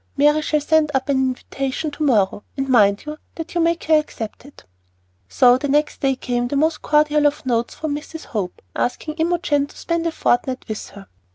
[0.17, 3.05] Mary shall send up an invitation to morrow, and mind
[3.35, 4.63] that you make her accept it."
[5.29, 8.23] So the next day came the most cordial of notes from Mrs.
[8.25, 11.05] Hope, asking Imogen to spend a fortnight with her.